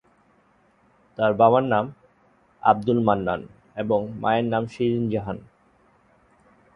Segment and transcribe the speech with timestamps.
[1.17, 1.85] তার বাবার নাম
[2.63, 3.41] আব্দুল মান্নান
[3.75, 5.37] এবং মায়ের নাম শিরিন জাহান।